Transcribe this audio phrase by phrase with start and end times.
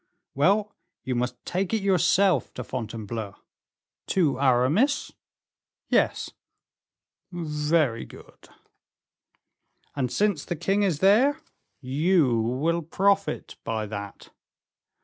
[0.33, 3.35] "Well, you must take it yourself to Fontainebleau."
[4.07, 5.11] "To Aramis?"
[5.89, 6.31] "Yes."
[7.31, 8.49] "Very good."
[9.95, 11.37] "And since the king is there"
[12.03, 14.29] "You will profit by that."